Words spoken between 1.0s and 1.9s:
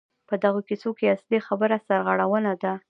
اصلي خبره